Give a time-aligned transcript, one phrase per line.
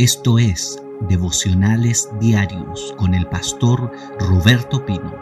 [0.00, 5.14] Esto es Devocionales Diarios con el pastor Roberto Pino.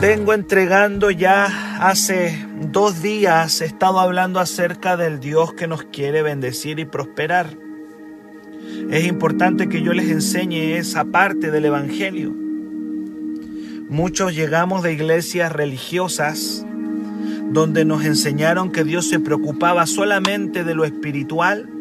[0.00, 6.22] Vengo entregando ya hace dos días, he estado hablando acerca del Dios que nos quiere
[6.22, 7.58] bendecir y prosperar.
[8.88, 12.32] Es importante que yo les enseñe esa parte del Evangelio.
[13.88, 16.64] Muchos llegamos de iglesias religiosas
[17.50, 21.74] donde nos enseñaron que Dios se preocupaba solamente de lo espiritual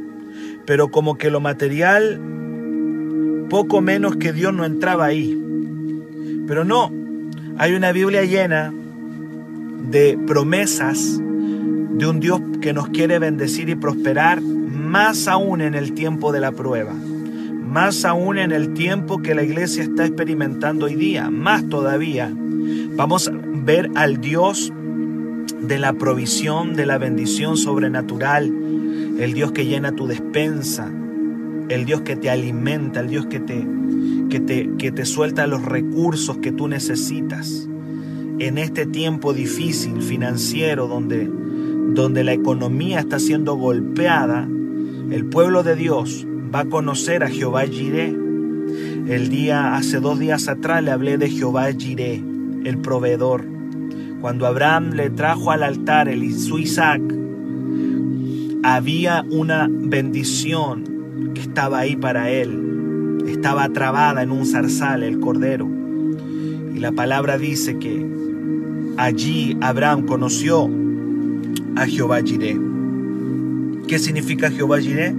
[0.68, 2.20] pero como que lo material,
[3.50, 5.42] poco menos que Dios no entraba ahí.
[6.46, 6.92] Pero no,
[7.58, 8.74] hay una Biblia llena
[9.90, 15.94] de promesas de un Dios que nos quiere bendecir y prosperar, más aún en el
[15.94, 20.96] tiempo de la prueba, más aún en el tiempo que la iglesia está experimentando hoy
[20.96, 22.30] día, más todavía.
[22.98, 24.74] Vamos a ver al Dios
[25.62, 28.52] de la provisión, de la bendición sobrenatural,
[29.20, 30.92] el Dios que llena tu despensa,
[31.70, 33.68] el Dios que te alimenta, el Dios que te,
[34.30, 37.68] que te, que te suelta los recursos que tú necesitas.
[38.40, 41.30] En este tiempo difícil financiero donde,
[41.94, 44.48] donde la economía está siendo golpeada,
[45.10, 48.16] el pueblo de Dios va a conocer a Jehová Jireh.
[49.08, 52.24] El día, hace dos días atrás le hablé de Jehová Jireh,
[52.66, 53.46] el proveedor.
[54.22, 57.02] Cuando Abraham le trajo al altar el, su Isaac,
[58.76, 63.24] había una bendición que estaba ahí para él.
[63.26, 65.70] Estaba trabada en un zarzal el cordero.
[66.76, 68.06] Y la palabra dice que
[68.98, 70.70] allí Abraham conoció
[71.78, 72.60] a Jehová Jireh.
[73.88, 75.16] ¿Qué significa Jehová Jireh?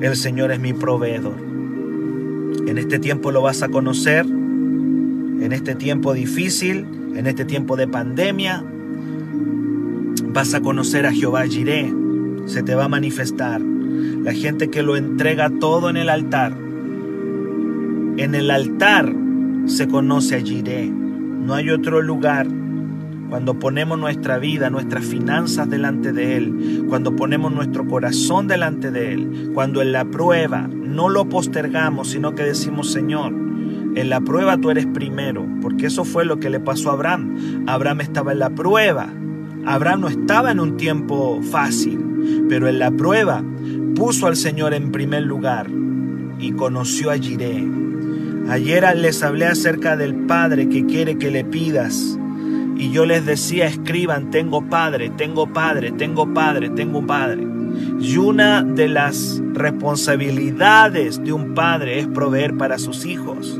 [0.00, 1.34] El Señor es mi proveedor.
[2.68, 7.88] En este tiempo lo vas a conocer, en este tiempo difícil, en este tiempo de
[7.88, 8.64] pandemia,
[10.32, 12.05] vas a conocer a Jehová Jireh
[12.46, 13.60] se te va a manifestar.
[13.60, 16.52] La gente que lo entrega todo en el altar.
[18.16, 19.14] En el altar
[19.66, 20.88] se conoce a Jireh.
[20.90, 22.46] No hay otro lugar.
[23.28, 29.12] Cuando ponemos nuestra vida, nuestras finanzas delante de Él, cuando ponemos nuestro corazón delante de
[29.12, 34.56] Él, cuando en la prueba no lo postergamos, sino que decimos, Señor, en la prueba
[34.58, 37.64] tú eres primero, porque eso fue lo que le pasó a Abraham.
[37.66, 39.08] Abraham estaba en la prueba.
[39.64, 42.15] Abraham no estaba en un tiempo fácil
[42.48, 43.42] pero en la prueba
[43.94, 45.68] puso al Señor en primer lugar
[46.38, 47.66] y conoció a Jireh.
[48.48, 52.18] Ayer les hablé acerca del Padre que quiere que le pidas.
[52.76, 57.46] Y yo les decía, escriban, tengo Padre, tengo Padre, tengo Padre, tengo Padre.
[58.00, 63.58] Y una de las responsabilidades de un padre es proveer para sus hijos.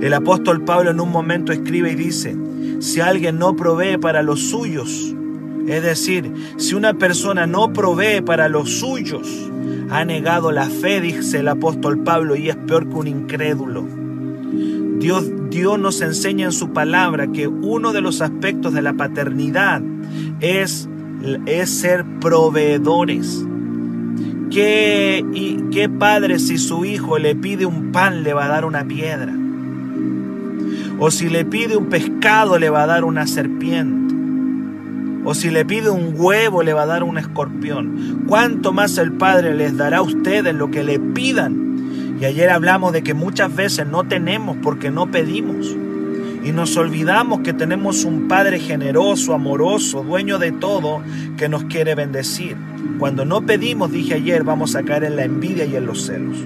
[0.00, 2.36] El apóstol Pablo en un momento escribe y dice,
[2.80, 5.14] si alguien no provee para los suyos,
[5.66, 9.50] es decir, si una persona no provee para los suyos,
[9.90, 13.84] ha negado la fe, dice el apóstol Pablo, y es peor que un incrédulo.
[14.98, 19.82] Dios, Dios nos enseña en su palabra que uno de los aspectos de la paternidad
[20.40, 20.88] es,
[21.46, 23.44] es ser proveedores.
[24.50, 28.64] ¿Qué, y, ¿Qué padre si su hijo le pide un pan le va a dar
[28.64, 29.34] una piedra?
[30.98, 34.05] O si le pide un pescado le va a dar una serpiente
[35.28, 38.22] o si le pide un huevo le va a dar un escorpión.
[38.28, 42.16] ¿Cuánto más el Padre les dará a ustedes lo que le pidan?
[42.20, 45.76] Y ayer hablamos de que muchas veces no tenemos porque no pedimos.
[46.44, 51.02] Y nos olvidamos que tenemos un Padre generoso, amoroso, dueño de todo,
[51.36, 52.56] que nos quiere bendecir.
[53.00, 56.36] Cuando no pedimos, dije ayer, vamos a caer en la envidia y en los celos.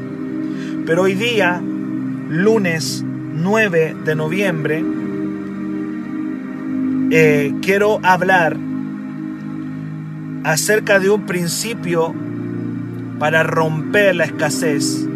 [0.86, 1.60] Pero hoy día,
[2.30, 4.82] lunes 9 de noviembre,
[7.10, 8.69] eh, quiero hablar
[10.44, 12.14] acerca de un principio
[13.18, 15.06] para romper la escasez,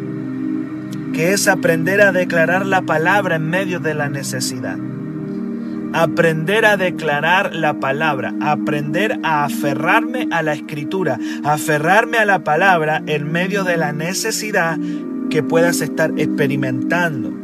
[1.12, 4.77] que es aprender a declarar la palabra en medio de la necesidad.
[5.93, 13.03] Aprender a declarar la palabra, aprender a aferrarme a la escritura, aferrarme a la palabra
[13.06, 14.77] en medio de la necesidad
[15.31, 17.44] que puedas estar experimentando.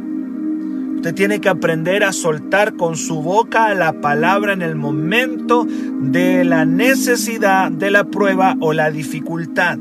[1.01, 6.43] Usted tiene que aprender a soltar con su boca la palabra en el momento de
[6.43, 9.79] la necesidad, de la prueba o la dificultad.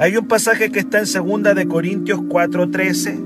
[0.00, 3.16] Hay un pasaje que está en 2 de Corintios 4:13.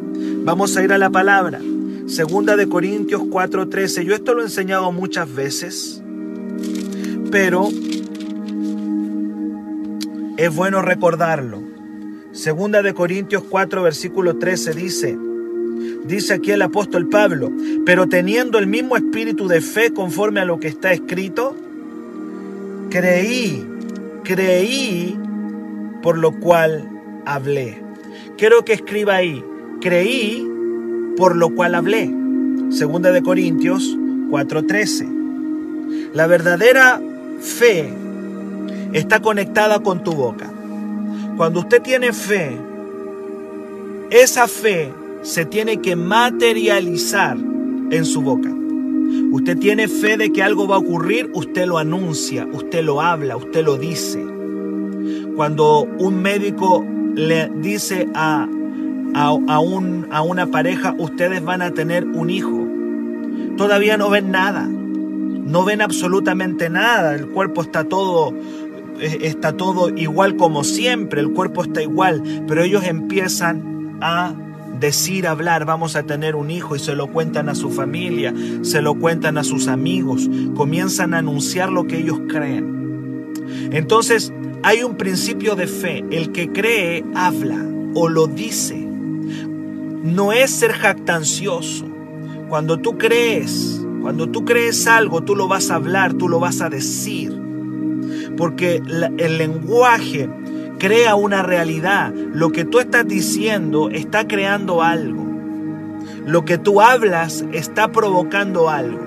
[0.44, 1.60] Vamos a ir a la palabra.
[1.60, 4.04] 2 de Corintios 4:13.
[4.04, 6.02] Yo esto lo he enseñado muchas veces,
[7.30, 7.70] pero
[10.36, 11.62] es bueno recordarlo.
[12.32, 15.18] Segunda de Corintios 4 versículo 13 dice,
[16.06, 17.52] Dice aquí el apóstol Pablo,
[17.84, 21.54] pero teniendo el mismo espíritu de fe conforme a lo que está escrito,
[22.90, 23.66] creí,
[24.24, 25.18] creí,
[26.02, 26.88] por lo cual
[27.26, 27.82] hablé.
[28.38, 29.44] quiero que escriba ahí,
[29.80, 30.48] creí
[31.16, 32.10] por lo cual hablé.
[32.70, 33.96] Segunda de Corintios
[34.30, 35.08] 4:13.
[36.14, 37.00] La verdadera
[37.40, 37.92] fe
[38.92, 40.50] está conectada con tu boca.
[41.36, 42.56] Cuando usted tiene fe,
[44.10, 44.92] esa fe
[45.28, 48.50] se tiene que materializar en su boca.
[49.30, 53.36] Usted tiene fe de que algo va a ocurrir, usted lo anuncia, usted lo habla,
[53.36, 54.24] usted lo dice.
[55.36, 56.82] Cuando un médico
[57.14, 58.48] le dice a,
[59.14, 62.66] a, un, a una pareja, ustedes van a tener un hijo,
[63.58, 68.32] todavía no ven nada, no ven absolutamente nada, el cuerpo está todo
[68.98, 74.34] eh, está todo igual como siempre, el cuerpo está igual, pero ellos empiezan a
[74.78, 78.80] decir, hablar, vamos a tener un hijo y se lo cuentan a su familia, se
[78.82, 83.32] lo cuentan a sus amigos, comienzan a anunciar lo que ellos creen.
[83.72, 84.32] Entonces
[84.62, 87.64] hay un principio de fe, el que cree habla
[87.94, 88.76] o lo dice.
[88.76, 91.86] No es ser jactancioso.
[92.48, 96.60] Cuando tú crees, cuando tú crees algo, tú lo vas a hablar, tú lo vas
[96.60, 97.32] a decir.
[98.36, 98.80] Porque
[99.18, 100.28] el lenguaje
[100.78, 102.12] crea una realidad.
[102.12, 105.26] Lo que tú estás diciendo está creando algo.
[106.26, 109.00] Lo que tú hablas está provocando algo.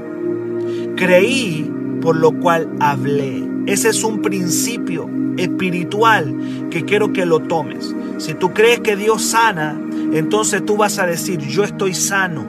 [0.96, 1.72] Creí
[2.02, 3.48] por lo cual hablé.
[3.68, 6.36] Ese es un principio espiritual
[6.70, 7.96] que quiero que lo tomes.
[8.18, 9.80] Si tú crees que Dios sana,
[10.14, 12.46] entonces tú vas a decir, yo estoy sano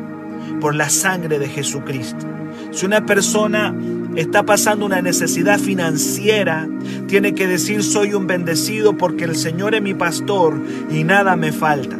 [0.61, 2.27] por la sangre de Jesucristo.
[2.71, 3.75] Si una persona
[4.17, 6.69] está pasando una necesidad financiera,
[7.07, 10.61] tiene que decir soy un bendecido porque el Señor es mi pastor
[10.91, 11.97] y nada me falta.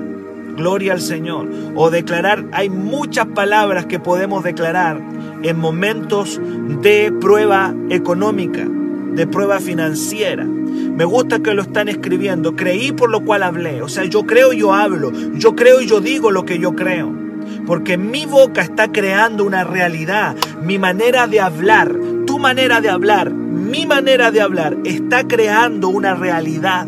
[0.57, 1.49] Gloria al Señor.
[1.75, 5.01] O declarar, hay muchas palabras que podemos declarar
[5.43, 6.41] en momentos
[6.83, 8.67] de prueba económica,
[9.15, 10.45] de prueba financiera.
[10.45, 12.55] Me gusta que lo están escribiendo.
[12.55, 13.83] Creí por lo cual hablé.
[13.83, 15.11] O sea, yo creo y yo hablo.
[15.35, 17.22] Yo creo y yo digo lo que yo creo.
[17.67, 20.37] Porque mi boca está creando una realidad.
[20.63, 21.95] Mi manera de hablar,
[22.27, 26.87] tu manera de hablar, mi manera de hablar está creando una realidad.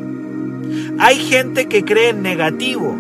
[0.99, 2.97] Hay gente que cree en negativo.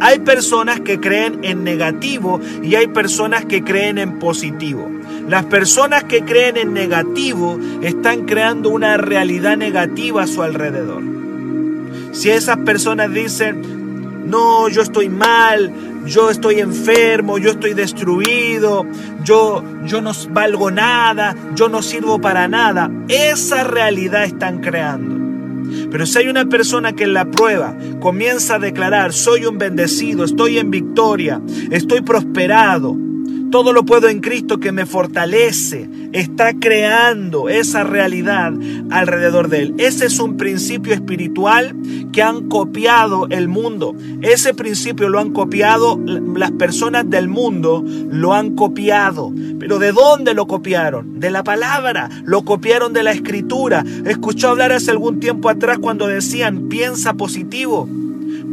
[0.00, 4.90] Hay personas que creen en negativo y hay personas que creen en positivo.
[5.28, 11.02] Las personas que creen en negativo están creando una realidad negativa a su alrededor.
[12.12, 15.72] Si esas personas dicen, no, yo estoy mal,
[16.06, 18.86] yo estoy enfermo, yo estoy destruido,
[19.24, 22.90] yo, yo no valgo nada, yo no sirvo para nada.
[23.08, 25.22] Esa realidad están creando.
[25.90, 30.24] Pero si hay una persona que en la prueba comienza a declarar, soy un bendecido,
[30.24, 31.40] estoy en victoria,
[31.70, 32.96] estoy prosperado,
[33.50, 35.88] todo lo puedo en Cristo que me fortalece.
[36.12, 38.52] Está creando esa realidad
[38.90, 39.74] alrededor de él.
[39.78, 41.74] Ese es un principio espiritual
[42.12, 43.96] que han copiado el mundo.
[44.20, 45.98] Ese principio lo han copiado
[46.36, 49.32] las personas del mundo, lo han copiado.
[49.58, 51.18] Pero ¿de dónde lo copiaron?
[51.18, 52.10] De la palabra.
[52.24, 53.84] Lo copiaron de la escritura.
[54.04, 57.88] Escuchó hablar hace algún tiempo atrás cuando decían piensa positivo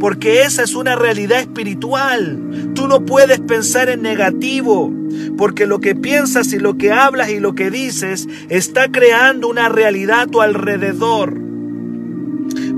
[0.00, 2.72] porque esa es una realidad espiritual.
[2.74, 4.90] Tú no puedes pensar en negativo,
[5.36, 9.68] porque lo que piensas y lo que hablas y lo que dices está creando una
[9.68, 11.38] realidad a tu alrededor.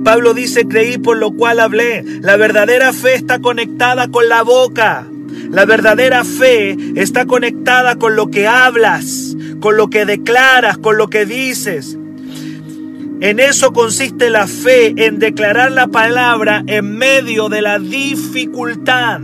[0.05, 2.05] Pablo dice, creí por lo cual hablé.
[2.21, 5.07] La verdadera fe está conectada con la boca.
[5.49, 11.09] La verdadera fe está conectada con lo que hablas, con lo que declaras, con lo
[11.09, 11.97] que dices.
[13.23, 19.21] En eso consiste la fe, en declarar la palabra en medio de la dificultad.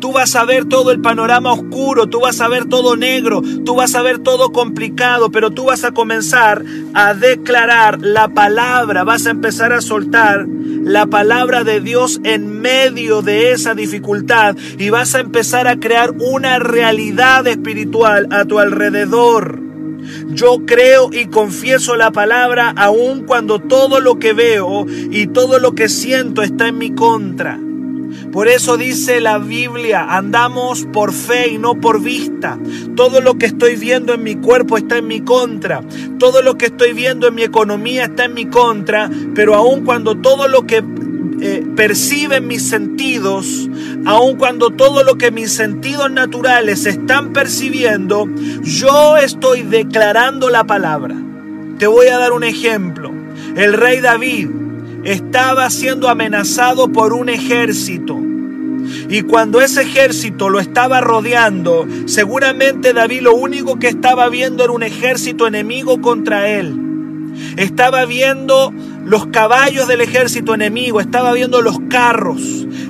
[0.00, 3.74] Tú vas a ver todo el panorama oscuro, tú vas a ver todo negro, tú
[3.74, 6.64] vas a ver todo complicado, pero tú vas a comenzar
[6.94, 13.20] a declarar la palabra, vas a empezar a soltar la palabra de Dios en medio
[13.20, 19.67] de esa dificultad y vas a empezar a crear una realidad espiritual a tu alrededor.
[20.28, 25.74] Yo creo y confieso la palabra aun cuando todo lo que veo y todo lo
[25.74, 27.58] que siento está en mi contra.
[28.32, 32.58] Por eso dice la Biblia, andamos por fe y no por vista.
[32.94, 35.82] Todo lo que estoy viendo en mi cuerpo está en mi contra.
[36.18, 39.10] Todo lo que estoy viendo en mi economía está en mi contra.
[39.34, 40.82] Pero aun cuando todo lo que
[41.40, 43.68] eh, perciben mis sentidos,
[44.04, 48.28] aun cuando todo lo que mis sentidos naturales están percibiendo,
[48.62, 51.14] yo estoy declarando la palabra.
[51.78, 53.12] Te voy a dar un ejemplo.
[53.56, 54.48] El rey David
[55.04, 58.18] estaba siendo amenazado por un ejército.
[59.08, 64.72] Y cuando ese ejército lo estaba rodeando, seguramente David lo único que estaba viendo era
[64.72, 66.74] un ejército enemigo contra él.
[67.56, 68.72] Estaba viendo
[69.04, 72.40] los caballos del ejército enemigo, estaba viendo los carros,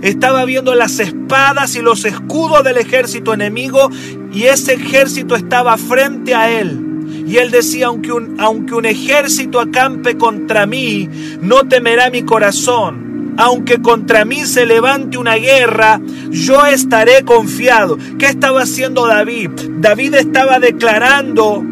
[0.03, 3.91] estaba viendo las espadas y los escudos del ejército enemigo
[4.33, 6.85] y ese ejército estaba frente a él.
[7.27, 11.09] Y él decía, aunque un, aunque un ejército acampe contra mí,
[11.41, 13.35] no temerá mi corazón.
[13.37, 16.00] Aunque contra mí se levante una guerra,
[16.31, 17.97] yo estaré confiado.
[18.19, 19.50] ¿Qué estaba haciendo David?
[19.79, 21.62] David estaba declarando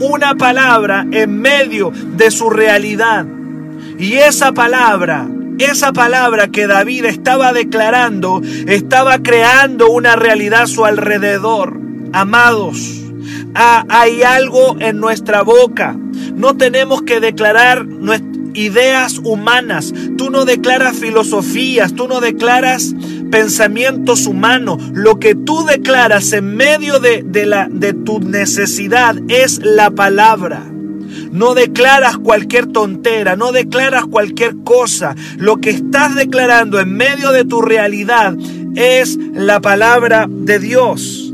[0.00, 3.26] una palabra en medio de su realidad.
[3.98, 5.26] Y esa palabra,
[5.58, 11.80] esa palabra que David estaba declarando, estaba creando una realidad a su alrededor.
[12.12, 13.02] Amados,
[13.54, 15.96] hay algo en nuestra boca.
[16.34, 17.86] No tenemos que declarar
[18.54, 19.92] ideas humanas.
[20.16, 22.94] Tú no declaras filosofías, tú no declaras
[23.30, 24.82] pensamientos humanos.
[24.92, 30.62] Lo que tú declaras en medio de, la, de tu necesidad es la palabra.
[31.30, 35.14] No declaras cualquier tontera, no declaras cualquier cosa.
[35.36, 38.34] Lo que estás declarando en medio de tu realidad
[38.74, 41.26] es la palabra de Dios.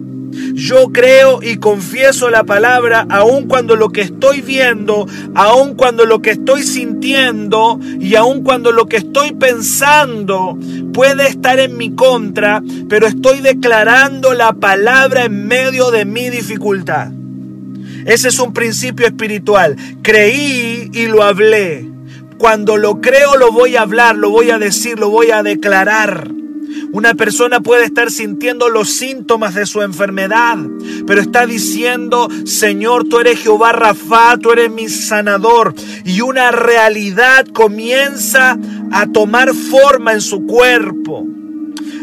[0.55, 6.21] Yo creo y confieso la palabra aun cuando lo que estoy viendo, aun cuando lo
[6.23, 10.59] que estoy sintiendo y aun cuando lo que estoy pensando
[10.93, 17.13] puede estar en mi contra, pero estoy declarando la palabra en medio de mi dificultad.
[18.07, 19.77] Ese es un principio espiritual.
[20.03, 21.89] Creí y lo hablé.
[22.39, 26.29] Cuando lo creo lo voy a hablar, lo voy a decir, lo voy a declarar.
[26.93, 30.59] Una persona puede estar sintiendo los síntomas de su enfermedad,
[31.07, 35.75] pero está diciendo, Señor, tú eres Jehová Rafa, tú eres mi sanador.
[36.05, 38.59] Y una realidad comienza
[38.91, 41.27] a tomar forma en su cuerpo.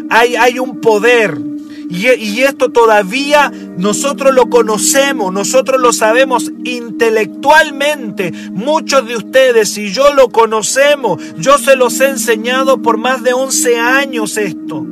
[0.09, 1.48] Hay, hay un poder
[1.89, 8.31] y, esto todavía nosotros lo conocemos, nosotros lo sabemos intelectualmente.
[8.51, 11.19] Muchos de ustedes y yo lo conocemos.
[11.37, 14.85] Yo se los he enseñado por más de 11 años esto.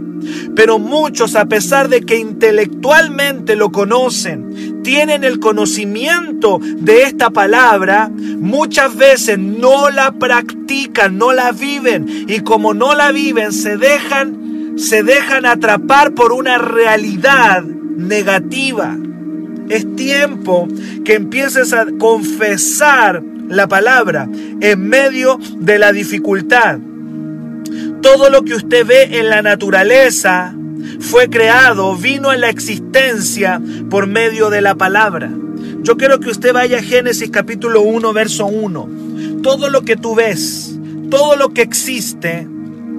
[0.56, 8.10] Pero muchos, a pesar de que intelectualmente lo conocen, tienen el conocimiento de esta palabra,
[8.10, 12.26] muchas veces no la practican, no la viven.
[12.28, 14.47] Y como no la viven, se dejan
[14.78, 18.96] se dejan atrapar por una realidad negativa.
[19.70, 20.68] Es tiempo
[21.04, 24.30] que empieces a confesar la palabra
[24.62, 26.80] en medio de la dificultad.
[28.02, 30.54] Todo lo que usted ve en la naturaleza
[31.00, 35.32] fue creado, vino a la existencia por medio de la palabra.
[35.82, 38.90] Yo quiero que usted vaya a Génesis capítulo 1, verso 1.
[39.42, 40.78] Todo lo que tú ves,
[41.10, 42.48] todo lo que existe,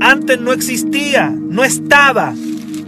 [0.00, 2.34] antes no existía, no estaba.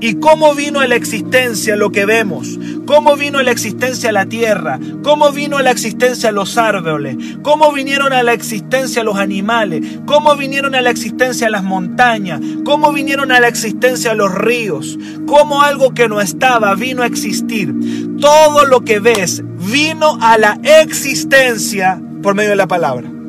[0.02, 2.58] ¿Y cómo vino a la existencia lo que vemos?
[2.86, 4.80] ¿Cómo vino a la existencia la tierra?
[5.02, 7.16] ¿Cómo vino a la existencia los árboles?
[7.42, 9.98] ¿Cómo vinieron a la existencia los animales?
[10.06, 12.40] ¿Cómo vinieron a la existencia las montañas?
[12.64, 14.98] ¿Cómo vinieron a la existencia los ríos?
[15.26, 17.74] ¿Cómo algo que no estaba vino a existir?
[18.18, 23.19] Todo lo que ves vino a la existencia por medio de la palabra.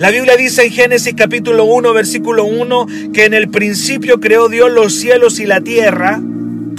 [0.00, 4.72] La Biblia dice en Génesis capítulo 1, versículo 1, que en el principio creó Dios
[4.72, 6.18] los cielos y la tierra.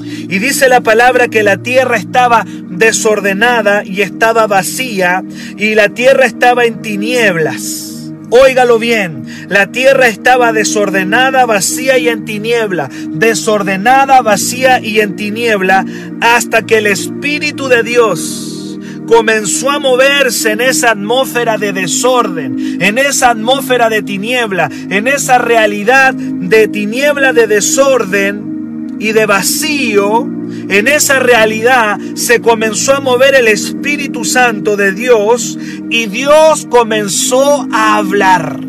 [0.04, 5.24] Y dice la palabra que la tierra estaba desordenada y estaba vacía
[5.56, 8.12] y la tierra estaba en tinieblas.
[8.32, 15.86] Óigalo bien, la tierra estaba desordenada, vacía y en tiniebla, desordenada, vacía y en tiniebla,
[16.22, 18.61] hasta que el Espíritu de Dios
[19.08, 25.38] comenzó a moverse en esa atmósfera de desorden, en esa atmósfera de tiniebla, en esa
[25.38, 30.30] realidad de tiniebla, de desorden y de vacío,
[30.70, 35.58] en esa realidad se comenzó a mover el Espíritu Santo de Dios
[35.90, 38.60] y Dios comenzó a hablar.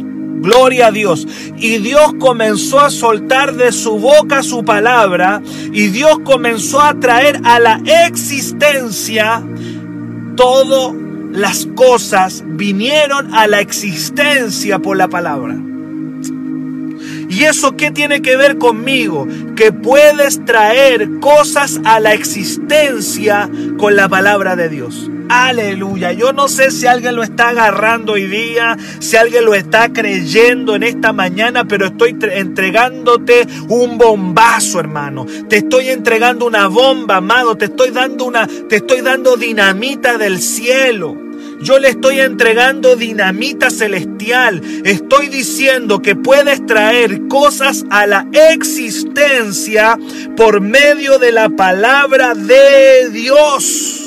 [0.42, 1.26] Gloria a Dios.
[1.56, 5.40] Y Dios comenzó a soltar de su boca su palabra
[5.72, 9.44] y Dios comenzó a traer a la existencia
[10.36, 10.94] todas
[11.32, 15.71] las cosas vinieron a la existencia por la palabra.
[17.32, 19.26] ¿Y eso qué tiene que ver conmigo?
[19.56, 23.48] Que puedes traer cosas a la existencia
[23.78, 25.10] con la palabra de Dios.
[25.30, 26.12] Aleluya.
[26.12, 30.74] Yo no sé si alguien lo está agarrando hoy día, si alguien lo está creyendo
[30.74, 35.24] en esta mañana, pero estoy entregándote un bombazo, hermano.
[35.48, 37.56] Te estoy entregando una bomba, amado.
[37.56, 41.21] Te estoy dando una, te estoy dando dinamita del cielo.
[41.62, 44.60] Yo le estoy entregando dinamita celestial.
[44.84, 49.96] Estoy diciendo que puedes traer cosas a la existencia
[50.36, 54.02] por medio de la palabra de Dios.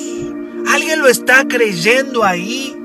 [0.67, 2.75] ¿Alguien lo está creyendo ahí?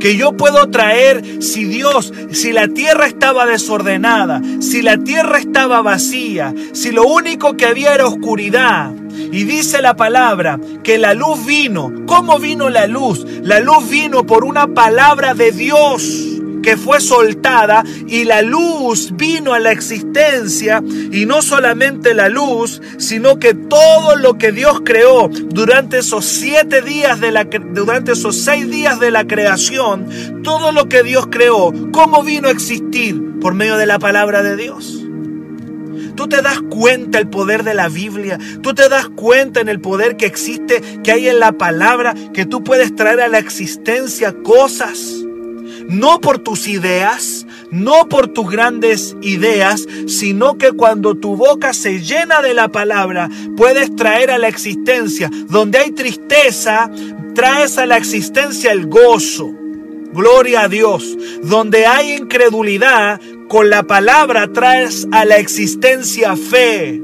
[0.00, 5.80] que yo puedo traer si Dios, si la tierra estaba desordenada, si la tierra estaba
[5.80, 8.90] vacía, si lo único que había era oscuridad.
[9.12, 11.92] Y dice la palabra que la luz vino.
[12.06, 13.24] ¿Cómo vino la luz?
[13.42, 19.52] La luz vino por una palabra de Dios que fue soltada y la luz vino
[19.52, 25.28] a la existencia y no solamente la luz, sino que todo lo que Dios creó
[25.28, 30.88] durante esos siete días de la, durante esos seis días de la creación, todo lo
[30.88, 33.40] que Dios creó, ¿cómo vino a existir?
[33.40, 35.01] Por medio de la palabra de Dios.
[36.14, 38.38] Tú te das cuenta el poder de la Biblia.
[38.62, 42.46] Tú te das cuenta en el poder que existe, que hay en la palabra, que
[42.46, 45.22] tú puedes traer a la existencia cosas
[45.88, 52.00] no por tus ideas, no por tus grandes ideas, sino que cuando tu boca se
[52.00, 55.30] llena de la palabra, puedes traer a la existencia.
[55.48, 56.90] Donde hay tristeza,
[57.34, 59.52] traes a la existencia el gozo.
[60.12, 61.16] Gloria a Dios.
[61.42, 67.00] Donde hay incredulidad, con la palabra traes a la existencia fe.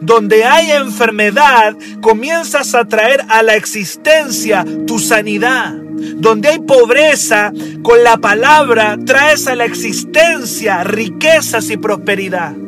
[0.00, 5.74] Donde hay enfermedad, comienzas a traer a la existencia tu sanidad.
[5.74, 12.65] Donde hay pobreza, con la palabra traes a la existencia riquezas y prosperidad.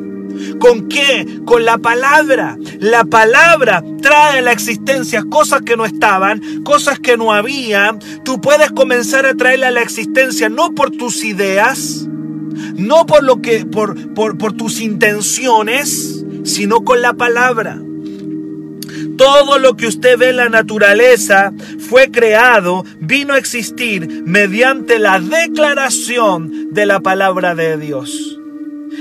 [0.59, 1.27] ¿Con qué?
[1.45, 2.57] Con la palabra.
[2.81, 7.97] La palabra trae a la existencia cosas que no estaban, cosas que no había.
[8.25, 12.07] Tú puedes comenzar a traerle a la existencia no por tus ideas,
[12.75, 17.81] no por lo que por, por, por tus intenciones, sino con la palabra.
[19.17, 25.19] Todo lo que usted ve en la naturaleza fue creado, vino a existir mediante la
[25.19, 28.38] declaración de la palabra de Dios.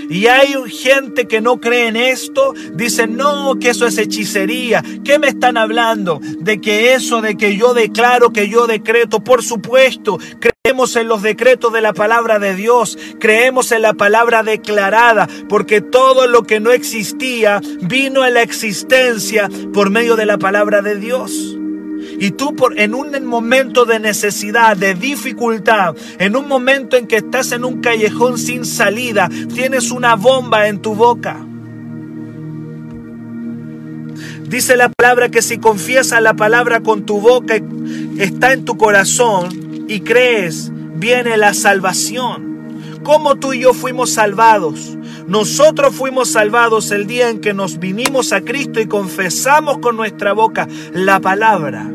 [0.10, 4.84] Y hay gente que no cree en esto, dicen, no, que eso es hechicería.
[5.04, 6.20] ¿Qué me están hablando?
[6.40, 11.22] De que eso, de que yo declaro, que yo decreto, por supuesto, creemos en los
[11.22, 16.60] decretos de la palabra de Dios, creemos en la palabra declarada, porque todo lo que
[16.60, 21.57] no existía vino a la existencia por medio de la palabra de Dios.
[22.20, 27.18] Y tú por, en un momento de necesidad, de dificultad, en un momento en que
[27.18, 31.38] estás en un callejón sin salida, tienes una bomba en tu boca.
[34.48, 37.56] Dice la palabra que si confiesas la palabra con tu boca,
[38.18, 42.48] está en tu corazón y crees, viene la salvación.
[43.04, 44.98] ¿Cómo tú y yo fuimos salvados?
[45.28, 50.32] Nosotros fuimos salvados el día en que nos vinimos a Cristo y confesamos con nuestra
[50.32, 51.92] boca la palabra.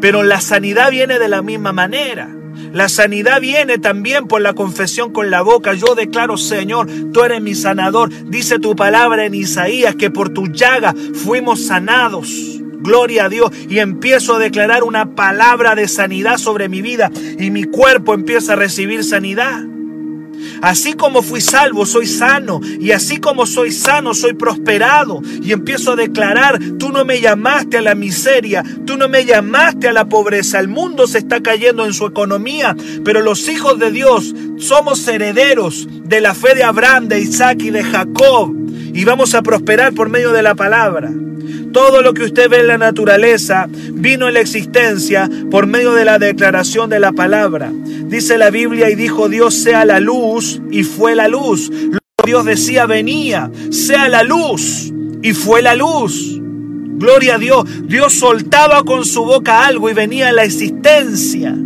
[0.00, 2.28] Pero la sanidad viene de la misma manera.
[2.72, 5.74] La sanidad viene también por la confesión con la boca.
[5.74, 8.10] Yo declaro, Señor, tú eres mi sanador.
[8.30, 12.28] Dice tu palabra en Isaías que por tu llaga fuimos sanados.
[12.80, 13.50] Gloria a Dios.
[13.68, 17.10] Y empiezo a declarar una palabra de sanidad sobre mi vida.
[17.38, 19.62] Y mi cuerpo empieza a recibir sanidad.
[20.62, 22.60] Así como fui salvo, soy sano.
[22.80, 25.22] Y así como soy sano, soy prosperado.
[25.42, 29.88] Y empiezo a declarar, tú no me llamaste a la miseria, tú no me llamaste
[29.88, 30.60] a la pobreza.
[30.60, 35.88] El mundo se está cayendo en su economía, pero los hijos de Dios somos herederos
[36.04, 38.54] de la fe de Abraham, de Isaac y de Jacob.
[38.92, 41.10] Y vamos a prosperar por medio de la palabra.
[41.72, 46.04] Todo lo que usted ve en la naturaleza vino en la existencia por medio de
[46.04, 47.72] la declaración de la palabra.
[48.06, 51.70] Dice la Biblia y dijo Dios sea la luz y fue la luz.
[52.24, 56.40] Dios decía venía, sea la luz y fue la luz.
[57.00, 57.64] Gloria a Dios.
[57.84, 61.56] Dios soltaba con su boca algo y venía la existencia.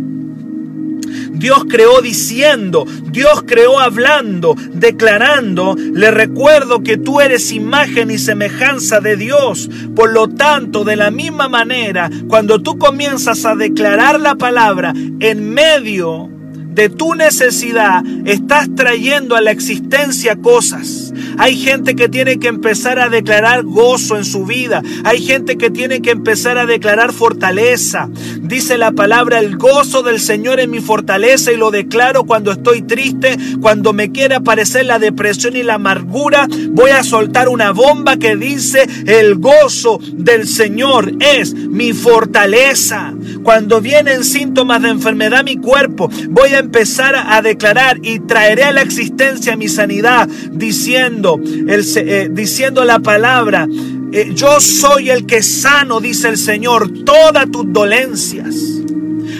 [1.35, 8.99] Dios creó diciendo, Dios creó hablando, declarando, le recuerdo que tú eres imagen y semejanza
[8.99, 9.69] de Dios.
[9.95, 15.53] Por lo tanto, de la misma manera, cuando tú comienzas a declarar la palabra en
[15.53, 16.29] medio
[16.75, 21.13] de tu necesidad, estás trayendo a la existencia cosas.
[21.37, 24.81] Hay gente que tiene que empezar a declarar gozo en su vida.
[25.03, 28.09] Hay gente que tiene que empezar a declarar fortaleza.
[28.41, 32.81] Dice la palabra, el gozo del Señor es mi fortaleza y lo declaro cuando estoy
[32.81, 36.47] triste, cuando me quiere aparecer la depresión y la amargura.
[36.69, 43.13] Voy a soltar una bomba que dice, el gozo del Señor es mi fortaleza.
[43.43, 48.71] Cuando vienen síntomas de enfermedad mi cuerpo, voy a empezar a declarar y traeré a
[48.71, 53.67] la existencia mi sanidad diciendo, el, eh, diciendo la palabra,
[54.11, 58.55] eh, yo soy el que sano, dice el Señor, todas tus dolencias.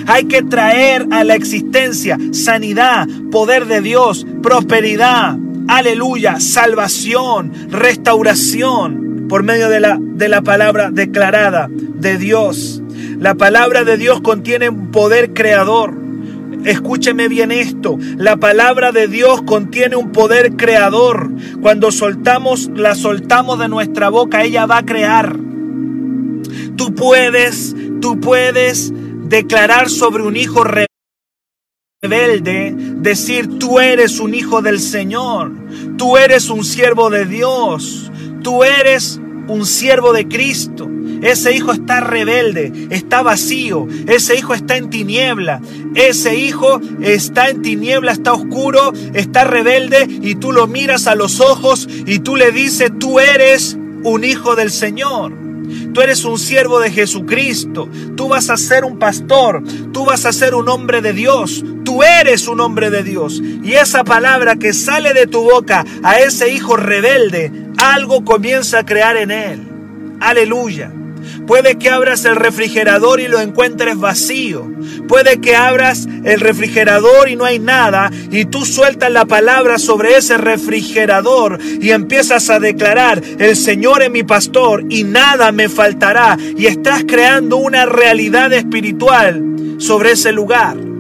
[0.08, 5.36] Hay que traer a la existencia sanidad, poder de Dios, prosperidad,
[5.68, 12.84] aleluya, salvación, restauración por medio de la, de la palabra declarada de Dios.
[13.20, 16.05] La palabra de Dios contiene un poder creador.
[16.66, 21.32] Escúcheme bien esto, la palabra de Dios contiene un poder creador.
[21.62, 25.38] Cuando soltamos, la soltamos de nuestra boca, ella va a crear.
[26.76, 28.92] Tú puedes, tú puedes
[29.28, 30.64] declarar sobre un hijo
[32.02, 35.54] rebelde, decir, tú eres un hijo del Señor,
[35.98, 38.12] tú eres un siervo de Dios,
[38.44, 40.90] tú eres un siervo de Cristo.
[41.22, 45.62] Ese hijo está rebelde, está vacío, ese hijo está en tiniebla,
[45.96, 51.40] ese hijo está en tiniebla, está oscuro, está rebelde y tú lo miras a los
[51.40, 55.34] ojos y tú le dices, tú eres un hijo del Señor.
[55.94, 57.90] Tú eres un siervo de Jesucristo.
[58.16, 59.64] Tú vas a ser un pastor.
[59.92, 61.64] Tú vas a ser un hombre de Dios.
[61.86, 63.42] Tú eres un hombre de Dios.
[63.64, 68.86] Y esa palabra que sale de tu boca a ese hijo rebelde, algo comienza a
[68.86, 69.62] crear en él.
[70.20, 70.92] Aleluya.
[71.48, 74.72] Puede que abras el refrigerador y lo encuentres vacío.
[75.08, 80.18] Puede que abras el refrigerador y no hay nada y tú sueltas la palabra sobre
[80.18, 86.38] ese refrigerador y empiezas a declarar, el Señor es mi pastor y nada me faltará.
[86.58, 89.44] Y estás creando una realidad espiritual
[89.78, 90.95] sobre ese lugar.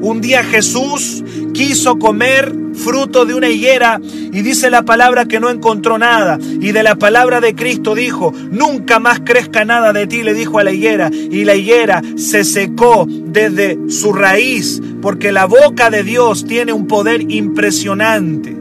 [0.00, 5.50] Un día Jesús quiso comer fruto de una higuera y dice la palabra que no
[5.50, 6.38] encontró nada.
[6.40, 10.58] Y de la palabra de Cristo dijo, nunca más crezca nada de ti, le dijo
[10.58, 11.10] a la higuera.
[11.12, 16.86] Y la higuera se secó desde su raíz porque la boca de Dios tiene un
[16.86, 18.56] poder impresionante.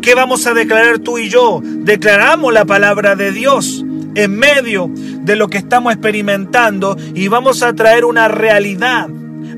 [0.00, 1.60] ¿Qué vamos a declarar tú y yo?
[1.62, 7.72] Declaramos la palabra de Dios en medio de lo que estamos experimentando y vamos a
[7.74, 9.08] traer una realidad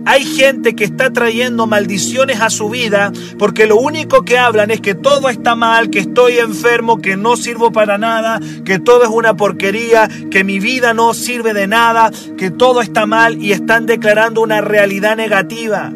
[0.07, 4.81] hay gente que está trayendo maldiciones a su vida porque lo único que hablan es
[4.81, 9.11] que todo está mal, que estoy enfermo, que no sirvo para nada, que todo es
[9.11, 13.87] una porquería, que mi vida no sirve de nada, que todo está mal y están
[13.87, 15.93] declarando una realidad negativa.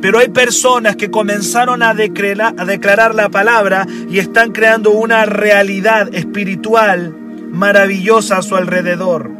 [0.00, 5.24] Pero hay personas que comenzaron a declarar, a declarar la palabra y están creando una
[5.26, 7.14] realidad espiritual
[7.50, 9.30] maravillosa a su alrededor.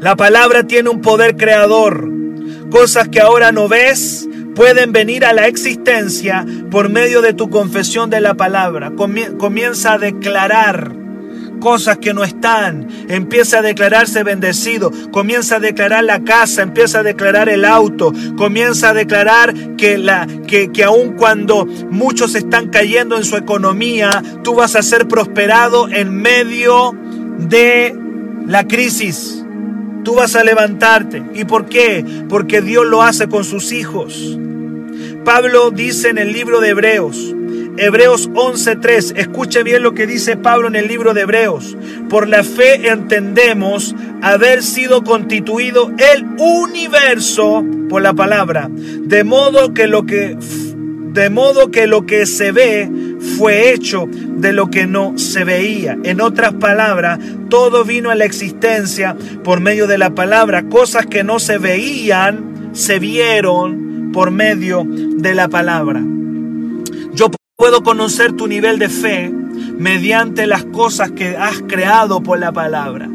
[0.00, 2.08] La palabra tiene un poder creador.
[2.70, 8.10] Cosas que ahora no ves pueden venir a la existencia por medio de tu confesión
[8.10, 8.92] de la palabra.
[8.96, 10.92] Comienza a declarar
[11.60, 12.88] cosas que no están.
[13.08, 14.90] Empieza a declararse bendecido.
[15.12, 16.62] Comienza a declarar la casa.
[16.62, 18.12] Empieza a declarar el auto.
[18.36, 24.22] Comienza a declarar que, la, que, que aun cuando muchos están cayendo en su economía,
[24.42, 26.92] tú vas a ser prosperado en medio
[27.38, 27.94] de
[28.46, 29.45] la crisis
[30.06, 31.20] tú vas a levantarte.
[31.34, 32.04] ¿Y por qué?
[32.28, 34.38] Porque Dios lo hace con sus hijos.
[35.24, 37.34] Pablo dice en el libro de Hebreos,
[37.76, 41.76] Hebreos 11:3, escuche bien lo que dice Pablo en el libro de Hebreos.
[42.08, 49.88] Por la fe entendemos haber sido constituido el universo por la palabra, de modo que
[49.88, 50.36] lo que
[51.16, 52.88] de modo que lo que se ve
[53.36, 55.98] fue hecho de lo que no se veía.
[56.02, 57.18] En otras palabras,
[57.48, 60.64] todo vino a la existencia por medio de la palabra.
[60.68, 66.02] Cosas que no se veían, se vieron por medio de la palabra.
[67.14, 69.30] Yo puedo conocer tu nivel de fe
[69.78, 73.08] mediante las cosas que has creado por la palabra.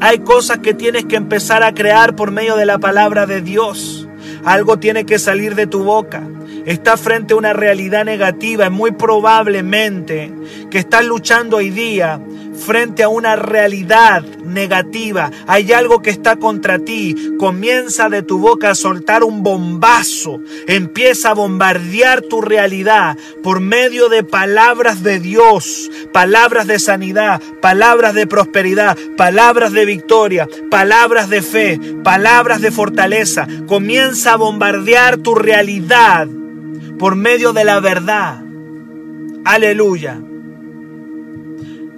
[0.00, 4.08] Hay cosas que tienes que empezar a crear por medio de la palabra de Dios.
[4.44, 6.22] Algo tiene que salir de tu boca
[6.66, 10.32] está frente a una realidad negativa, muy probablemente
[10.70, 12.20] que estás luchando hoy día
[12.54, 18.70] frente a una realidad negativa, hay algo que está contra ti, comienza de tu boca
[18.70, 25.90] a soltar un bombazo, empieza a bombardear tu realidad por medio de palabras de Dios,
[26.12, 33.46] palabras de sanidad, palabras de prosperidad, palabras de victoria, palabras de fe, palabras de fortaleza,
[33.66, 36.28] comienza a bombardear tu realidad
[36.98, 38.42] por medio de la verdad.
[39.44, 40.18] Aleluya.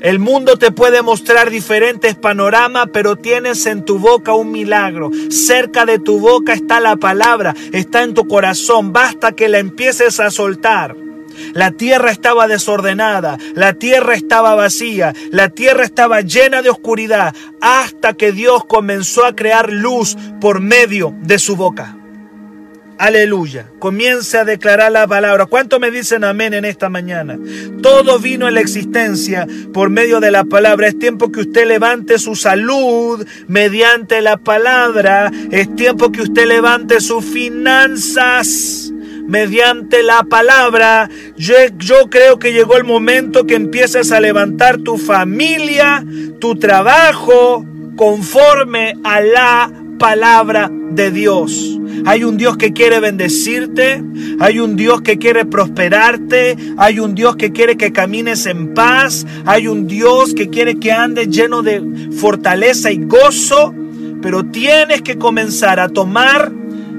[0.00, 5.10] El mundo te puede mostrar diferentes panoramas, pero tienes en tu boca un milagro.
[5.30, 8.92] Cerca de tu boca está la palabra, está en tu corazón.
[8.92, 10.94] Basta que la empieces a soltar.
[11.54, 18.14] La tierra estaba desordenada, la tierra estaba vacía, la tierra estaba llena de oscuridad, hasta
[18.14, 21.95] que Dios comenzó a crear luz por medio de su boca.
[22.98, 23.66] Aleluya.
[23.78, 25.44] Comience a declarar la palabra.
[25.46, 27.38] ¿Cuánto me dicen amén en esta mañana?
[27.82, 30.88] Todo vino en la existencia por medio de la palabra.
[30.88, 35.30] Es tiempo que usted levante su salud mediante la palabra.
[35.50, 38.90] Es tiempo que usted levante sus finanzas
[39.26, 41.10] mediante la palabra.
[41.36, 46.02] Yo, yo, creo que llegó el momento que empieces a levantar tu familia,
[46.40, 51.78] tu trabajo, conforme a la palabra de Dios.
[52.04, 54.02] Hay un Dios que quiere bendecirte,
[54.38, 59.26] hay un Dios que quiere prosperarte, hay un Dios que quiere que camines en paz,
[59.44, 61.82] hay un Dios que quiere que andes lleno de
[62.12, 63.74] fortaleza y gozo,
[64.22, 66.52] pero tienes que comenzar a tomar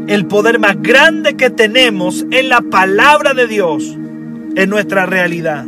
[0.08, 3.84] el poder más grande que tenemos en la palabra de Dios,
[4.56, 5.66] en nuestra realidad.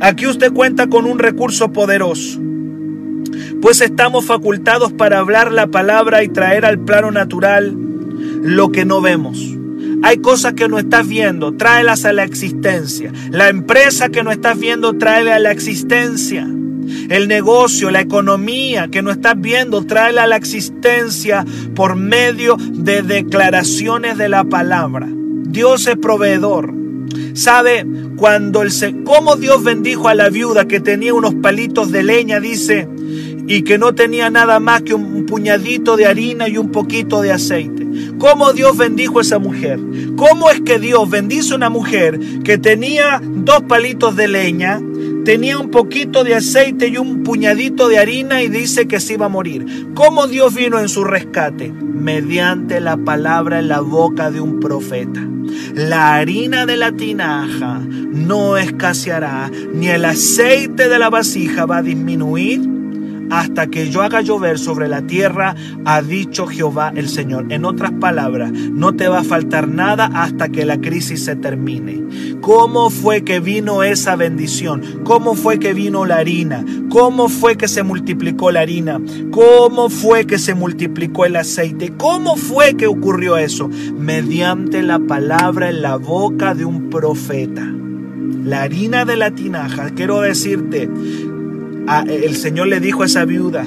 [0.00, 2.40] Aquí usted cuenta con un recurso poderoso,
[3.62, 7.74] pues estamos facultados para hablar la palabra y traer al plano natural
[8.42, 9.38] lo que no vemos.
[10.02, 13.12] Hay cosas que no estás viendo, tráelas a la existencia.
[13.30, 16.44] La empresa que no estás viendo, tráela a la existencia.
[17.08, 21.44] El negocio, la economía que no estás viendo, tráela a la existencia
[21.76, 25.06] por medio de declaraciones de la palabra.
[25.08, 26.74] Dios es proveedor.
[27.34, 28.72] ¿Sabe cuando el
[29.04, 32.88] cómo Dios bendijo a la viuda que tenía unos palitos de leña, dice,
[33.46, 37.32] y que no tenía nada más que un puñadito de harina y un poquito de
[37.32, 37.86] aceite?
[38.18, 39.80] ¿Cómo Dios bendijo a esa mujer?
[40.16, 44.80] ¿Cómo es que Dios bendice a una mujer que tenía dos palitos de leña,
[45.24, 49.26] tenía un poquito de aceite y un puñadito de harina y dice que se iba
[49.26, 49.90] a morir.
[49.94, 51.72] ¿Cómo Dios vino en su rescate?
[51.72, 55.20] Mediante la palabra en la boca de un profeta.
[55.74, 61.82] La harina de la tinaja no escaseará, ni el aceite de la vasija va a
[61.82, 62.71] disminuir
[63.32, 65.54] hasta que yo haga llover sobre la tierra,
[65.86, 67.46] ha dicho Jehová el Señor.
[67.48, 72.02] En otras palabras, no te va a faltar nada hasta que la crisis se termine.
[72.42, 74.82] ¿Cómo fue que vino esa bendición?
[75.04, 76.62] ¿Cómo fue que vino la harina?
[76.90, 79.00] ¿Cómo fue que se multiplicó la harina?
[79.30, 81.94] ¿Cómo fue que se multiplicó el aceite?
[81.96, 83.70] ¿Cómo fue que ocurrió eso?
[83.96, 87.66] Mediante la palabra en la boca de un profeta.
[88.44, 90.90] La harina de la tinaja, quiero decirte,
[92.06, 93.64] el Señor le dijo a esa viuda,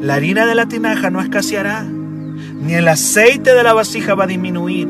[0.00, 4.28] la harina de la tinaja no escaseará, ni el aceite de la vasija va a
[4.28, 4.88] disminuir,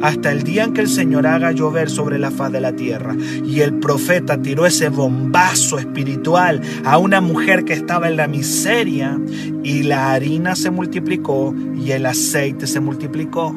[0.00, 3.16] hasta el día en que el Señor haga llover sobre la faz de la tierra.
[3.44, 9.18] Y el profeta tiró ese bombazo espiritual a una mujer que estaba en la miseria,
[9.62, 13.54] y la harina se multiplicó y el aceite se multiplicó.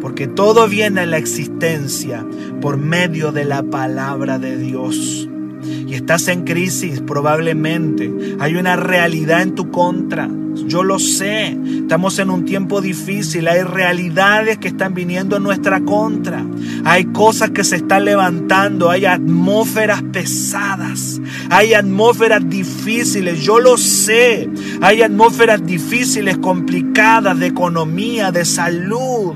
[0.00, 2.24] Porque todo viene a la existencia
[2.60, 5.28] por medio de la palabra de Dios
[5.86, 8.36] y estás en crisis, probablemente.
[8.40, 10.28] Hay una realidad en tu contra.
[10.66, 15.80] Yo lo sé, estamos en un tiempo difícil, hay realidades que están viniendo en nuestra
[15.80, 16.46] contra,
[16.84, 21.20] hay cosas que se están levantando, hay atmósferas pesadas,
[21.50, 24.48] hay atmósferas difíciles, yo lo sé,
[24.80, 29.34] hay atmósferas difíciles, complicadas de economía, de salud.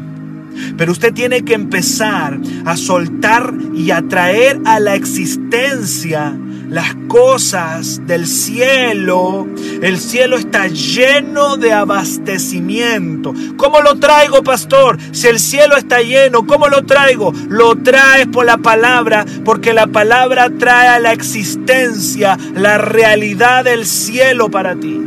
[0.77, 6.37] Pero usted tiene que empezar a soltar y a traer a la existencia
[6.69, 9.47] las cosas del cielo.
[9.83, 13.35] El cielo está lleno de abastecimiento.
[13.57, 14.99] ¿Cómo lo traigo, pastor?
[15.13, 17.33] Si el cielo está lleno, ¿cómo lo traigo?
[17.49, 23.87] Lo traes por la palabra, porque la palabra trae a la existencia la realidad del
[23.87, 25.01] cielo para ti.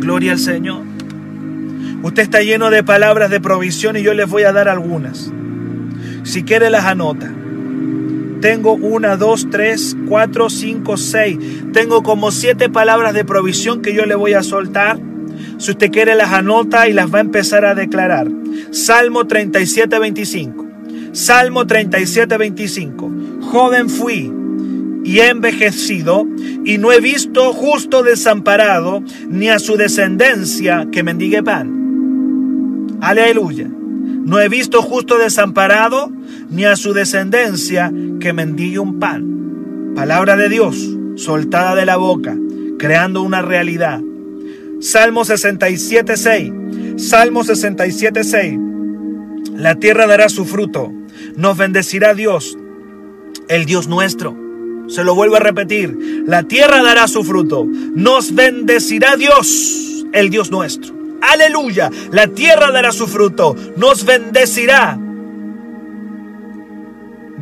[0.00, 0.89] Gloria al Señor.
[2.02, 5.30] Usted está lleno de palabras de provisión y yo les voy a dar algunas.
[6.24, 7.30] Si quiere las anota.
[8.40, 11.36] Tengo una, dos, tres, cuatro, cinco, seis.
[11.74, 14.98] Tengo como siete palabras de provisión que yo le voy a soltar.
[15.58, 18.28] Si usted quiere las anota y las va a empezar a declarar.
[18.70, 20.66] Salmo 37, 25.
[21.12, 23.12] Salmo 37, 25.
[23.42, 24.32] Joven fui
[25.04, 26.26] y he envejecido
[26.64, 31.79] y no he visto justo desamparado ni a su descendencia que mendigue pan.
[33.00, 33.68] Aleluya.
[33.68, 36.10] No he visto justo desamparado,
[36.50, 39.92] ni a su descendencia que mendigue un pan.
[39.94, 40.76] Palabra de Dios,
[41.16, 42.36] soltada de la boca,
[42.78, 44.00] creando una realidad.
[44.80, 46.98] Salmo 67.6.
[46.98, 49.56] Salmo 67.6.
[49.56, 50.92] La tierra dará su fruto.
[51.36, 52.58] Nos bendecirá Dios,
[53.48, 54.36] el Dios nuestro.
[54.88, 56.24] Se lo vuelvo a repetir.
[56.26, 57.66] La tierra dará su fruto.
[57.66, 60.99] Nos bendecirá Dios, el Dios nuestro.
[61.20, 61.90] Aleluya.
[62.10, 63.56] La tierra dará su fruto.
[63.76, 64.98] Nos bendecirá.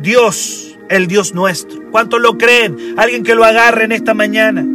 [0.01, 1.89] Dios, el Dios nuestro.
[1.91, 2.95] ¿Cuántos lo creen?
[2.97, 4.65] Alguien que lo agarre en esta mañana.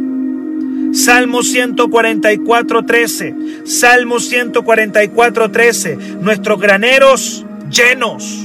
[0.93, 3.35] Salmo 144, 13.
[3.65, 5.97] Salmo 144, 13.
[6.21, 8.41] Nuestros graneros llenos.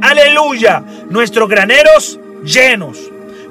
[0.00, 0.82] Aleluya.
[1.10, 2.98] Nuestros graneros llenos.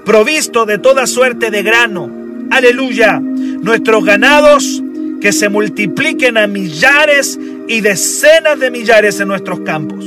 [0.03, 2.09] Provisto de toda suerte de grano.
[2.49, 3.19] Aleluya.
[3.21, 4.83] Nuestros ganados
[5.21, 10.03] que se multipliquen a millares y decenas de millares en nuestros campos.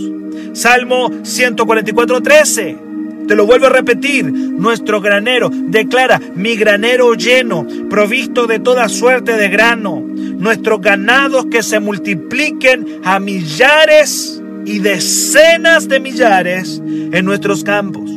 [0.52, 2.78] Salmo 144, 13.
[3.26, 9.32] Te lo vuelvo a repetir, nuestro granero declara, mi granero lleno, provisto de toda suerte
[9.32, 10.02] de grano.
[10.04, 18.10] nuestros ganados que se multipliquen a millares y decenas de millares en nuestros campos.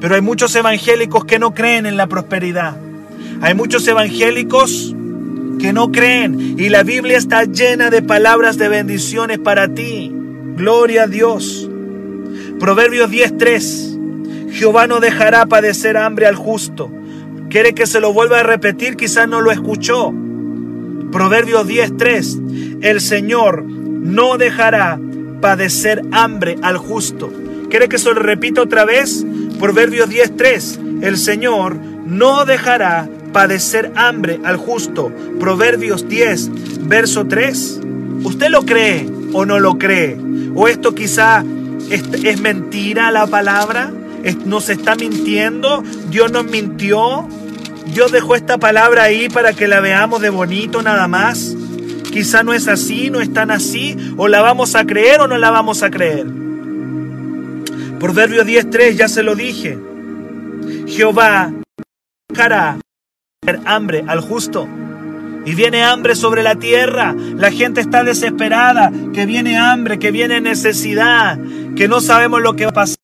[0.00, 2.76] Pero hay muchos evangélicos que no creen en la prosperidad.
[3.40, 4.94] Hay muchos evangélicos
[5.60, 10.12] que no creen y la Biblia está llena de palabras de bendiciones para ti.
[10.56, 11.68] Gloria a Dios.
[12.58, 13.98] Proverbios 10:3.
[14.52, 16.90] Jehová no dejará padecer hambre al justo.
[17.48, 20.12] Quiere que se lo vuelva a repetir, quizás no lo escuchó.
[21.12, 22.40] Proverbios 10:3.
[22.80, 24.98] El Señor no dejará
[25.40, 27.32] padecer hambre al justo.
[27.68, 29.24] ¿Quiere que se lo repita otra vez?
[29.58, 30.78] Proverbios 10:3.
[31.02, 35.12] El Señor no dejará padecer hambre al justo.
[35.38, 37.80] Proverbios 10, verso 3.
[38.24, 40.18] ¿Usted lo cree o no lo cree?
[40.54, 41.44] ¿O esto quizá
[41.90, 43.92] es, mentira la palabra?
[44.44, 45.82] ¿Nos está mintiendo?
[46.10, 47.28] ¿Dios nos mintió?
[47.92, 51.56] ¿Dios dejó esta palabra ahí para que la veamos de bonito nada más?
[52.12, 55.38] Quizá no es así, no es tan así, o la vamos a creer o no
[55.38, 56.26] la vamos a creer.
[57.98, 59.78] Proverbio 10.3, ya se lo dije.
[60.86, 61.52] Jehová
[62.28, 62.78] dejará
[63.64, 64.68] hambre al justo.
[65.46, 67.14] Y viene hambre sobre la tierra.
[67.36, 68.92] La gente está desesperada.
[69.14, 71.38] Que viene hambre, que viene necesidad.
[71.74, 72.98] Que no sabemos lo que va a pasar.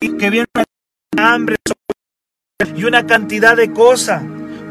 [0.00, 0.46] Que viene
[1.16, 1.56] hambre
[2.76, 4.22] y una cantidad de cosas.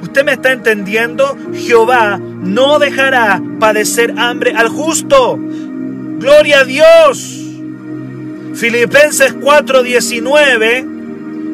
[0.02, 1.38] ¿Usted me está entendiendo?
[1.54, 5.38] Jehová no dejará padecer hambre al justo.
[5.38, 7.17] Gloria a Dios.
[8.56, 10.86] Filipenses 4:19.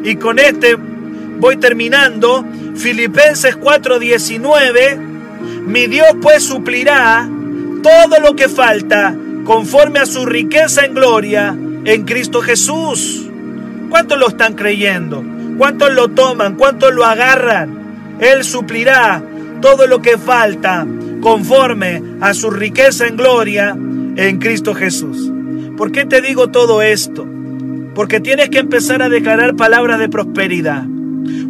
[0.04, 0.78] Y con este
[1.38, 2.46] voy terminando.
[2.76, 4.98] Filipenses 4:19.
[5.66, 7.28] Mi Dios pues suplirá
[7.82, 13.30] todo lo que falta conforme a su riqueza en gloria en Cristo Jesús.
[13.90, 15.24] ¿Cuántos lo están creyendo?
[15.58, 16.56] ¿Cuántos lo toman?
[16.56, 18.18] ¿Cuántos lo agarran?
[18.20, 19.24] Él suplirá
[19.62, 20.86] todo lo que falta
[21.22, 23.76] conforme a su riqueza en gloria
[24.16, 25.32] en Cristo Jesús.
[25.78, 27.28] ¿Por qué te digo todo esto?
[27.94, 30.86] Porque tienes que empezar a declarar palabras de prosperidad.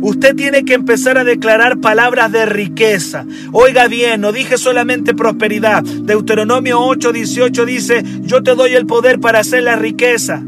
[0.02, 3.26] Usted tiene que empezar a declarar palabras de riqueza.
[3.52, 5.84] Oiga bien, no dije solamente prosperidad.
[5.84, 10.44] Deuteronomio 8, 18 dice, yo te doy el poder para hacer la riqueza.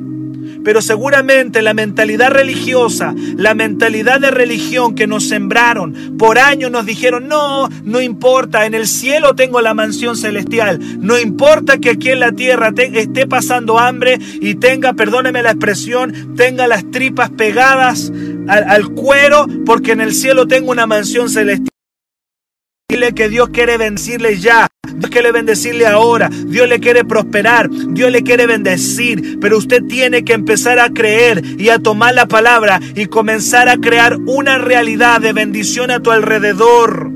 [0.63, 6.86] Pero seguramente la mentalidad religiosa, la mentalidad de religión que nos sembraron por años nos
[6.86, 12.10] dijeron, no, no importa, en el cielo tengo la mansión celestial, no importa que aquí
[12.10, 18.12] en la tierra esté pasando hambre y tenga, perdóneme la expresión, tenga las tripas pegadas
[18.47, 21.69] al, al cuero, porque en el cielo tengo una mansión celestial.
[22.89, 24.67] Dile que Dios quiere bendecirle ya.
[24.95, 26.29] Dios quiere bendecirle ahora.
[26.29, 27.69] Dios le quiere prosperar.
[27.69, 29.39] Dios le quiere bendecir.
[29.41, 33.77] Pero usted tiene que empezar a creer y a tomar la palabra y comenzar a
[33.77, 37.12] crear una realidad de bendición a tu alrededor.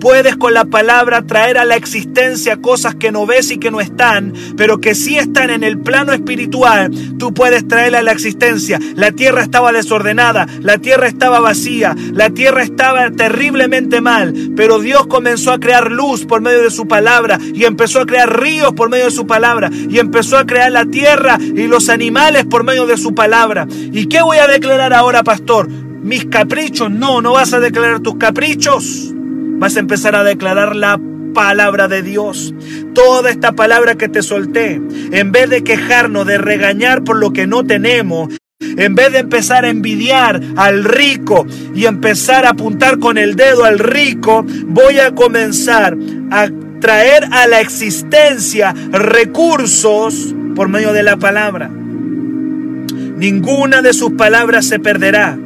[0.00, 3.80] Puedes con la palabra traer a la existencia cosas que no ves y que no
[3.80, 6.90] están, pero que sí están en el plano espiritual.
[7.18, 8.78] Tú puedes traerla a la existencia.
[8.94, 15.06] La tierra estaba desordenada, la tierra estaba vacía, la tierra estaba terriblemente mal, pero Dios
[15.06, 18.90] comenzó a crear luz por medio de su palabra y empezó a crear ríos por
[18.90, 22.86] medio de su palabra y empezó a crear la tierra y los animales por medio
[22.86, 23.66] de su palabra.
[23.70, 25.68] ¿Y qué voy a declarar ahora, pastor?
[25.68, 29.12] Mis caprichos, no, no vas a declarar tus caprichos
[29.58, 30.98] vas a empezar a declarar la
[31.32, 32.54] palabra de Dios.
[32.94, 34.80] Toda esta palabra que te solté,
[35.12, 39.64] en vez de quejarnos, de regañar por lo que no tenemos, en vez de empezar
[39.64, 45.14] a envidiar al rico y empezar a apuntar con el dedo al rico, voy a
[45.14, 45.96] comenzar
[46.30, 46.48] a
[46.80, 51.68] traer a la existencia recursos por medio de la palabra.
[51.68, 55.38] Ninguna de sus palabras se perderá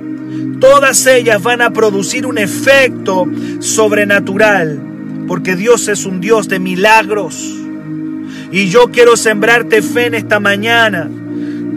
[0.60, 3.26] todas ellas van a producir un efecto
[3.60, 4.80] sobrenatural,
[5.26, 7.54] porque Dios es un Dios de milagros.
[8.52, 11.10] Y yo quiero sembrarte fe en esta mañana.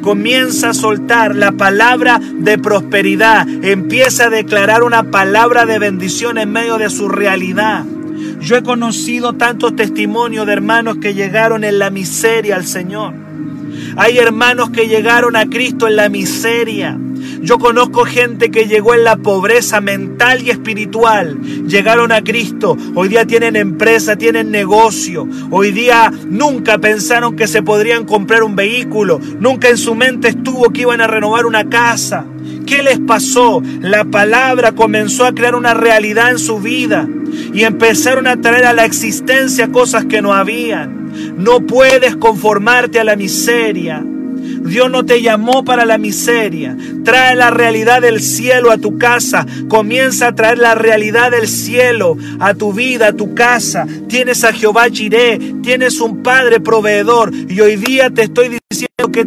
[0.01, 3.47] Comienza a soltar la palabra de prosperidad.
[3.63, 7.85] Empieza a declarar una palabra de bendición en medio de su realidad.
[8.39, 13.13] Yo he conocido tantos testimonios de hermanos que llegaron en la miseria al Señor.
[13.97, 16.97] Hay hermanos que llegaron a Cristo en la miseria.
[17.41, 21.39] Yo conozco gente que llegó en la pobreza mental y espiritual.
[21.67, 22.77] Llegaron a Cristo.
[22.95, 25.27] Hoy día tienen empresa, tienen negocio.
[25.49, 29.19] Hoy día nunca pensaron que se podrían comprar un vehículo.
[29.39, 32.25] Nunca en su mente estuvo que iban a renovar una casa.
[32.65, 33.61] ¿Qué les pasó?
[33.81, 37.07] La palabra comenzó a crear una realidad en su vida
[37.53, 41.11] y empezaron a traer a la existencia cosas que no habían.
[41.37, 44.05] No puedes conformarte a la miseria.
[44.63, 46.75] Dios no te llamó para la miseria.
[47.03, 49.45] Trae la realidad del cielo a tu casa.
[49.67, 53.85] Comienza a traer la realidad del cielo a tu vida, a tu casa.
[54.07, 57.31] Tienes a Jehová Jireh, tienes un Padre proveedor.
[57.33, 59.25] Y hoy día te estoy diciendo que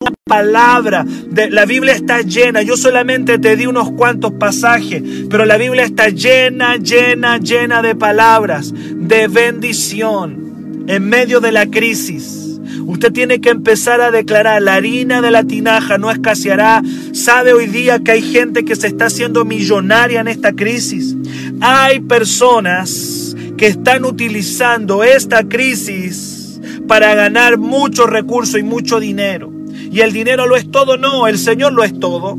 [0.00, 1.04] una palabra.
[1.04, 2.62] De, la Biblia está llena.
[2.62, 7.94] Yo solamente te di unos cuantos pasajes, pero la Biblia está llena, llena, llena de
[7.94, 12.43] palabras de bendición en medio de la crisis.
[12.86, 16.82] Usted tiene que empezar a declarar, la harina de la tinaja no escaseará.
[17.12, 21.16] Sabe hoy día que hay gente que se está haciendo millonaria en esta crisis.
[21.60, 29.52] Hay personas que están utilizando esta crisis para ganar mucho recurso y mucho dinero.
[29.90, 32.38] Y el dinero lo es todo, no, el Señor lo es todo.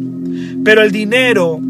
[0.63, 1.61] Pero el dinero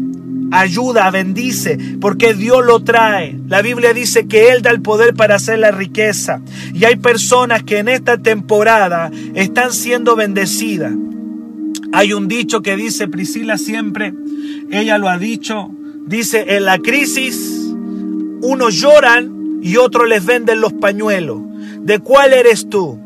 [0.50, 3.38] ayuda, bendice, porque Dios lo trae.
[3.48, 6.40] La Biblia dice que Él da el poder para hacer la riqueza.
[6.74, 10.92] Y hay personas que en esta temporada están siendo bendecidas.
[11.92, 14.12] Hay un dicho que dice Priscila siempre,
[14.70, 15.70] ella lo ha dicho,
[16.06, 17.62] dice, en la crisis
[18.42, 21.40] unos lloran y otros les venden los pañuelos.
[21.80, 22.98] ¿De cuál eres tú?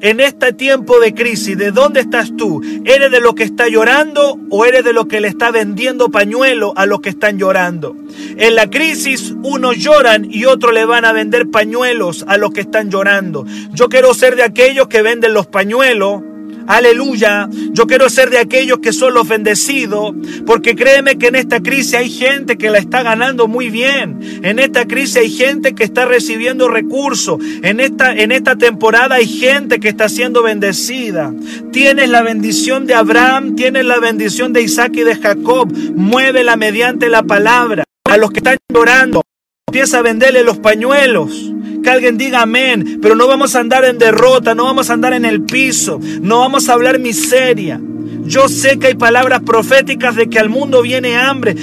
[0.00, 2.62] En este tiempo de crisis, ¿de dónde estás tú?
[2.84, 6.72] ¿Eres de lo que está llorando o eres de lo que le está vendiendo pañuelo
[6.76, 7.96] a los que están llorando?
[8.36, 12.60] En la crisis unos lloran y otros le van a vender pañuelos a los que
[12.60, 13.44] están llorando.
[13.72, 16.22] Yo quiero ser de aquellos que venden los pañuelos
[16.68, 17.48] Aleluya.
[17.72, 20.14] Yo quiero ser de aquellos que son los bendecidos,
[20.44, 24.20] porque créeme que en esta crisis hay gente que la está ganando muy bien.
[24.42, 27.40] En esta crisis hay gente que está recibiendo recursos.
[27.62, 31.32] En esta, en esta temporada hay gente que está siendo bendecida.
[31.72, 35.72] Tienes la bendición de Abraham, tienes la bendición de Isaac y de Jacob.
[35.94, 37.84] Muévela mediante la palabra.
[38.04, 39.22] A los que están llorando,
[39.68, 41.50] empieza a venderle los pañuelos
[41.82, 45.12] que alguien diga amén, pero no vamos a andar en derrota, no vamos a andar
[45.12, 47.80] en el piso, no vamos a hablar miseria.
[48.24, 51.56] Yo sé que hay palabras proféticas de que al mundo viene hambre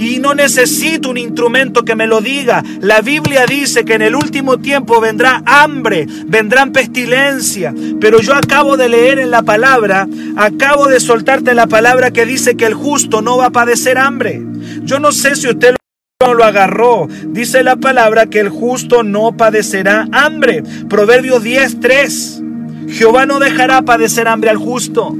[0.00, 2.62] y no necesito un instrumento que me lo diga.
[2.80, 7.74] La Biblia dice que en el último tiempo vendrá hambre, vendrán pestilencia.
[8.00, 12.56] Pero yo acabo de leer en la palabra, acabo de soltarte la palabra que dice
[12.56, 14.42] que el justo no va a padecer hambre.
[14.82, 15.76] Yo no sé si usted lo
[16.22, 17.08] agarró.
[17.28, 20.62] Dice la palabra que el justo no padecerá hambre.
[20.86, 22.42] Proverbios 10:3.
[22.90, 25.16] Jehová no dejará padecer hambre al justo.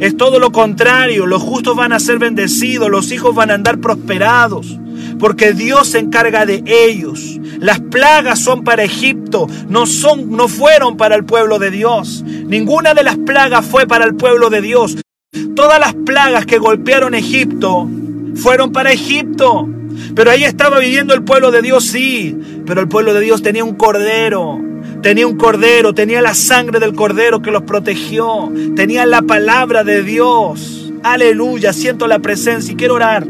[0.00, 3.78] Es todo lo contrario, los justos van a ser bendecidos, los hijos van a andar
[3.78, 4.80] prosperados,
[5.20, 7.38] porque Dios se encarga de ellos.
[7.60, 12.24] Las plagas son para Egipto, no son no fueron para el pueblo de Dios.
[12.26, 14.96] Ninguna de las plagas fue para el pueblo de Dios.
[15.54, 17.88] Todas las plagas que golpearon Egipto
[18.34, 19.68] fueron para Egipto.
[20.14, 22.36] Pero ahí estaba viviendo el pueblo de Dios, sí.
[22.66, 24.60] Pero el pueblo de Dios tenía un cordero.
[25.02, 28.52] Tenía un cordero, tenía la sangre del cordero que los protegió.
[28.74, 30.92] Tenía la palabra de Dios.
[31.02, 33.26] Aleluya, siento la presencia y quiero orar.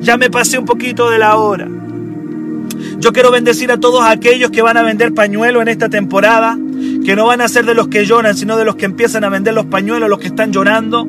[0.00, 1.68] Ya me pasé un poquito de la hora.
[2.98, 6.58] Yo quiero bendecir a todos aquellos que van a vender pañuelos en esta temporada,
[7.04, 9.28] que no van a ser de los que lloran, sino de los que empiezan a
[9.28, 11.06] vender los pañuelos, los que están llorando.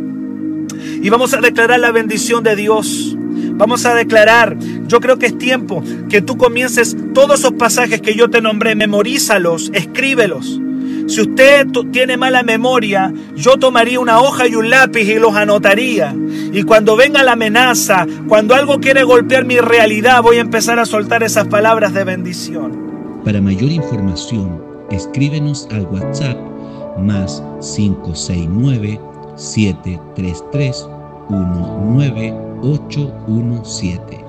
[1.01, 3.17] Y vamos a declarar la bendición de Dios.
[3.51, 8.15] Vamos a declarar, yo creo que es tiempo que tú comiences todos esos pasajes que
[8.15, 10.59] yo te nombré, memorízalos, escríbelos.
[11.07, 16.15] Si usted tiene mala memoria, yo tomaría una hoja y un lápiz y los anotaría.
[16.53, 20.85] Y cuando venga la amenaza, cuando algo quiere golpear mi realidad, voy a empezar a
[20.85, 23.21] soltar esas palabras de bendición.
[23.25, 26.37] Para mayor información, escríbenos al WhatsApp
[26.97, 27.43] más
[27.75, 28.99] 569
[29.35, 30.87] 733
[31.29, 34.22] 19 817.